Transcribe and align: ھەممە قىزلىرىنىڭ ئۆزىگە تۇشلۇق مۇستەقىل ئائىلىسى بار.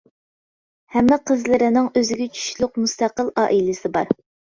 ھەممە 0.93 1.17
قىزلىرىنىڭ 1.31 1.89
ئۆزىگە 2.01 2.27
تۇشلۇق 2.37 2.81
مۇستەقىل 2.85 3.29
ئائىلىسى 3.43 3.93
بار. 3.99 4.11